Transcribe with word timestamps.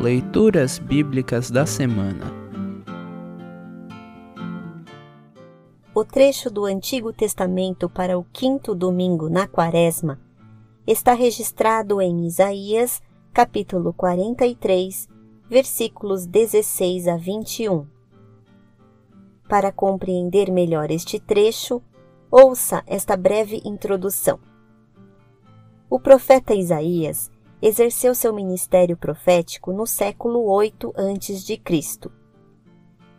Leituras 0.00 0.78
Bíblicas 0.78 1.50
da 1.50 1.66
Semana 1.66 2.32
O 5.94 6.02
trecho 6.06 6.48
do 6.50 6.64
Antigo 6.64 7.12
Testamento 7.12 7.86
para 7.86 8.18
o 8.18 8.24
quinto 8.24 8.74
domingo 8.74 9.28
na 9.28 9.46
Quaresma 9.46 10.18
está 10.86 11.12
registrado 11.12 12.00
em 12.00 12.26
Isaías, 12.26 13.02
capítulo 13.30 13.92
43, 13.92 15.06
versículos 15.50 16.24
16 16.24 17.06
a 17.06 17.18
21. 17.18 17.86
Para 19.50 19.70
compreender 19.70 20.50
melhor 20.50 20.90
este 20.90 21.20
trecho, 21.20 21.82
ouça 22.30 22.82
esta 22.86 23.18
breve 23.18 23.60
introdução. 23.66 24.40
O 25.90 26.00
profeta 26.00 26.54
Isaías 26.54 27.30
exerceu 27.62 28.14
seu 28.14 28.32
ministério 28.32 28.96
profético 28.96 29.72
no 29.72 29.86
século 29.86 30.44
8 30.50 30.94
a.C. 30.96 32.10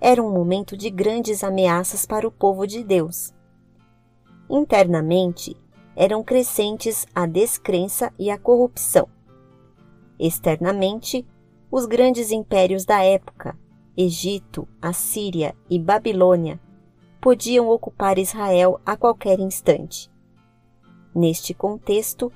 Era 0.00 0.22
um 0.22 0.32
momento 0.32 0.76
de 0.76 0.90
grandes 0.90 1.44
ameaças 1.44 2.04
para 2.04 2.26
o 2.26 2.32
povo 2.32 2.66
de 2.66 2.82
Deus. 2.82 3.32
Internamente, 4.50 5.56
eram 5.96 6.22
crescentes 6.24 7.06
a 7.14 7.26
descrença 7.26 8.12
e 8.18 8.30
a 8.30 8.36
corrupção. 8.36 9.08
Externamente, 10.18 11.26
os 11.70 11.86
grandes 11.86 12.30
impérios 12.30 12.84
da 12.84 13.02
época, 13.02 13.56
Egito, 13.96 14.66
Assíria 14.82 15.54
e 15.70 15.78
Babilônia, 15.78 16.60
podiam 17.20 17.68
ocupar 17.68 18.18
Israel 18.18 18.80
a 18.84 18.96
qualquer 18.96 19.38
instante. 19.38 20.10
Neste 21.14 21.54
contexto, 21.54 22.32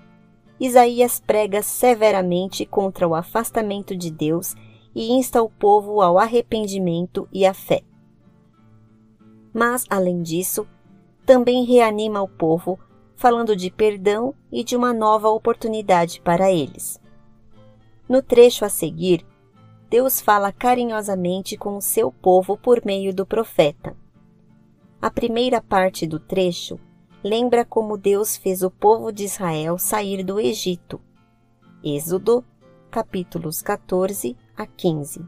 Isaías 0.61 1.21
prega 1.21 1.62
severamente 1.62 2.67
contra 2.67 3.07
o 3.07 3.15
afastamento 3.15 3.97
de 3.97 4.11
Deus 4.11 4.55
e 4.95 5.12
insta 5.12 5.42
o 5.42 5.48
povo 5.48 6.00
ao 6.00 6.19
arrependimento 6.19 7.28
e 7.33 7.47
à 7.47 7.55
fé. 7.55 7.83
Mas, 9.53 9.84
além 9.89 10.23
disso, 10.23 10.67
também 11.25 11.65
reanima 11.65 12.20
o 12.20 12.28
povo, 12.28 12.78
falando 13.15 13.55
de 13.55 13.70
perdão 13.70 14.34
e 14.50 14.65
de 14.65 14.77
uma 14.77 14.92
nova 14.92 15.28
oportunidade 15.28 16.20
para 16.20 16.50
eles. 16.50 17.00
No 18.09 18.22
trecho 18.22 18.65
a 18.65 18.69
seguir, 18.69 19.25
Deus 19.91 20.20
fala 20.20 20.53
carinhosamente 20.53 21.56
com 21.56 21.77
o 21.77 21.83
seu 21.83 22.11
povo 22.11 22.56
por 22.56 22.84
meio 22.84 23.15
do 23.15 23.25
profeta. 23.25 23.97
A 25.00 25.11
primeira 25.11 25.62
parte 25.62 26.06
do 26.06 26.19
trecho 26.19 26.78
lembra 27.22 27.64
como 27.64 27.98
Deus 27.98 28.36
fez 28.36 28.62
o 28.62 28.70
povo 28.70 29.12
de 29.12 29.24
Israel 29.24 29.77
sair 29.78 30.22
do 30.22 30.38
Egito. 30.38 31.00
Êxodo, 31.83 32.44
capítulos 32.91 33.60
14 33.60 34.36
a 34.56 34.66
15 34.66 35.25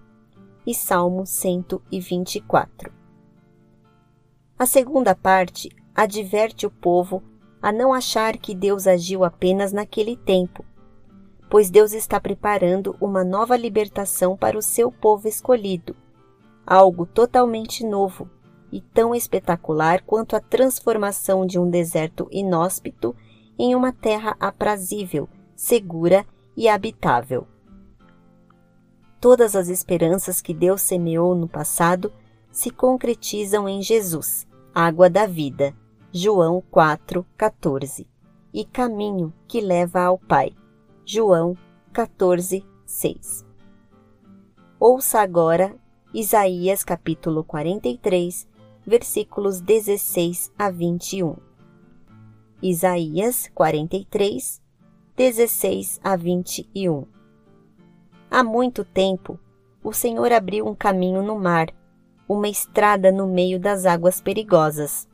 e 0.66 0.74
Salmo 0.74 1.26
124. 1.26 2.92
A 4.58 4.66
segunda 4.66 5.14
parte 5.14 5.70
adverte 5.94 6.66
o 6.66 6.70
povo 6.70 7.22
a 7.60 7.72
não 7.72 7.92
achar 7.92 8.36
que 8.38 8.54
Deus 8.54 8.86
agiu 8.86 9.24
apenas 9.24 9.72
naquele 9.72 10.16
tempo, 10.16 10.64
pois 11.48 11.70
Deus 11.70 11.92
está 11.92 12.20
preparando 12.20 12.96
uma 13.00 13.24
nova 13.24 13.56
libertação 13.56 14.36
para 14.36 14.56
o 14.56 14.62
seu 14.62 14.92
povo 14.92 15.26
escolhido, 15.26 15.96
algo 16.64 17.04
totalmente 17.04 17.84
novo 17.84 18.30
e 18.72 18.80
tão 18.80 19.14
espetacular 19.14 20.02
quanto 20.04 20.36
a 20.36 20.40
transformação 20.40 21.44
de 21.44 21.58
um 21.58 21.68
deserto 21.68 22.28
inóspito 22.30 23.14
em 23.58 23.74
uma 23.74 23.92
terra 23.92 24.36
aprazível, 24.38 25.28
segura 25.54 26.24
e 26.56 26.68
habitável. 26.68 27.46
Todas 29.20 29.54
as 29.54 29.68
esperanças 29.68 30.40
que 30.40 30.54
Deus 30.54 30.80
semeou 30.80 31.34
no 31.34 31.46
passado 31.46 32.12
se 32.50 32.70
concretizam 32.70 33.68
em 33.68 33.82
Jesus, 33.82 34.46
água 34.74 35.10
da 35.10 35.26
vida, 35.26 35.74
João 36.12 36.62
4:14, 36.72 38.06
e 38.52 38.64
caminho 38.64 39.32
que 39.46 39.60
leva 39.60 40.00
ao 40.00 40.18
Pai, 40.18 40.52
João 41.04 41.56
14:6. 41.92 43.44
Ouça 44.78 45.20
agora 45.20 45.76
Isaías 46.12 46.82
capítulo 46.82 47.44
43, 47.44 48.48
versículos 48.86 49.60
16 49.60 50.52
a 50.58 50.70
21. 50.70 51.36
Isaías 52.62 53.50
43, 53.54 54.60
16 55.16 56.00
a 56.02 56.16
21. 56.16 57.06
Há 58.30 58.42
muito 58.42 58.84
tempo, 58.84 59.38
o 59.82 59.92
Senhor 59.92 60.32
abriu 60.32 60.66
um 60.66 60.74
caminho 60.74 61.22
no 61.22 61.38
mar, 61.38 61.68
uma 62.28 62.48
estrada 62.48 63.12
no 63.12 63.26
meio 63.26 63.58
das 63.60 63.86
águas 63.86 64.20
perigosas. 64.20 65.08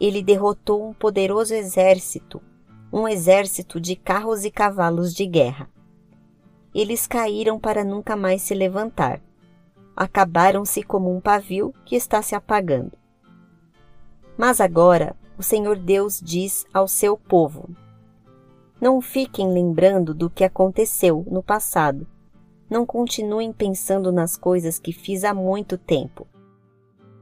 Ele 0.00 0.22
derrotou 0.22 0.88
um 0.88 0.92
poderoso 0.92 1.54
exército, 1.54 2.42
um 2.92 3.06
exército 3.06 3.80
de 3.80 3.94
carros 3.94 4.44
e 4.44 4.50
cavalos 4.50 5.14
de 5.14 5.26
guerra. 5.26 5.70
Eles 6.74 7.06
caíram 7.06 7.60
para 7.60 7.84
nunca 7.84 8.16
mais 8.16 8.42
se 8.42 8.54
levantar 8.54 9.22
acabaram-se 9.96 10.82
como 10.82 11.14
um 11.14 11.20
pavio 11.20 11.74
que 11.84 11.96
está 11.96 12.22
se 12.22 12.34
apagando. 12.34 12.92
Mas 14.36 14.60
agora 14.60 15.14
o 15.38 15.42
Senhor 15.42 15.76
Deus 15.76 16.20
diz 16.22 16.66
ao 16.72 16.88
seu 16.88 17.16
povo: 17.16 17.68
Não 18.80 19.00
fiquem 19.00 19.52
lembrando 19.52 20.14
do 20.14 20.30
que 20.30 20.44
aconteceu 20.44 21.24
no 21.30 21.42
passado. 21.42 22.06
Não 22.68 22.86
continuem 22.86 23.52
pensando 23.52 24.10
nas 24.10 24.36
coisas 24.36 24.78
que 24.78 24.92
fiz 24.92 25.24
há 25.24 25.34
muito 25.34 25.76
tempo. 25.76 26.26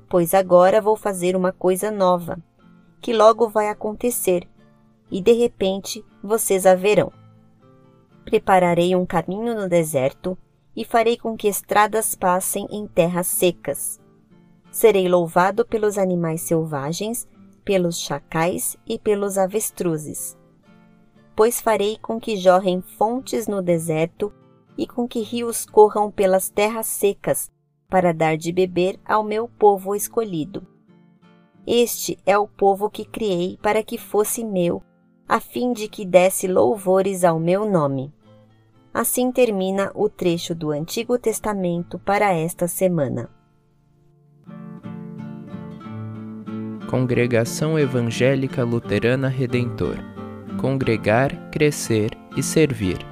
Pois 0.09 0.35
agora 0.35 0.81
vou 0.81 0.97
fazer 0.97 1.35
uma 1.35 1.53
coisa 1.53 1.91
nova, 1.91 2.39
que 3.01 3.13
logo 3.13 3.49
vai 3.49 3.69
acontecer, 3.69 4.47
e 5.11 5.21
de 5.21 5.33
repente 5.33 6.05
vocês 6.23 6.67
a 6.67 6.75
verão. 6.75 7.13
Prepararei 8.25 8.95
um 8.95 9.05
caminho 9.05 9.55
no 9.55 9.69
deserto 9.69 10.39
e 10.75 10.85
farei 10.85 11.17
com 11.17 11.37
que 11.37 11.49
estradas 11.49 12.15
passem 12.15 12.67
em 12.71 12.87
terras 12.87 13.27
secas. 13.27 14.01
Serei 14.71 15.09
louvado 15.09 15.65
pelos 15.65 15.99
animais 15.99 16.43
selvagens, 16.43 17.29
pelos 17.65 17.99
chacais 17.99 18.77
e 18.87 18.99
pelos 18.99 19.37
avestruzes. 19.37 20.37
Pois 21.35 21.61
farei 21.61 21.99
com 21.99 22.21
que 22.21 22.37
jorrem 22.37 22.81
fontes 22.81 23.47
no 23.47 23.63
deserto 23.63 24.33
e 24.77 24.87
com 24.87 25.07
que 25.07 25.21
rios 25.21 25.67
corram 25.67 26.11
pelas 26.11 26.49
terras 26.49 26.87
secas, 26.87 27.51
para 27.89 28.15
dar 28.15 28.37
de 28.37 28.53
beber 28.53 28.99
ao 29.05 29.25
meu 29.25 29.49
povo 29.49 29.95
escolhido. 29.95 30.67
Este 31.67 32.19
é 32.25 32.39
o 32.39 32.49
povo 32.49 32.89
que 32.89 33.05
criei 33.05 33.59
para 33.61 33.83
que 33.83 33.99
fosse 33.99 34.45
meu, 34.45 34.83
a 35.29 35.41
fim 35.41 35.73
de 35.73 35.89
que 35.89 36.05
desse 36.05 36.47
louvores 36.47 37.25
ao 37.25 37.39
meu 37.39 37.69
nome. 37.69 38.13
Assim 38.93 39.31
termina 39.31 39.93
o 39.95 40.09
trecho 40.09 40.55
do 40.55 40.71
Antigo 40.71 41.19
Testamento 41.19 41.99
para 41.99 42.33
esta 42.33 42.67
semana. 42.67 43.31
Congregação 46.89 47.79
Evangélica 47.79 48.65
Luterana 48.65 49.29
Redentor 49.29 50.11
Congregar, 50.61 51.51
Crescer 51.51 52.11
e 52.37 52.43
Servir. 52.43 53.10